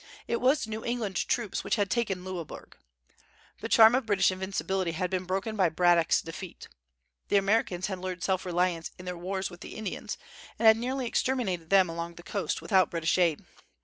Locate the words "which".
1.63-1.75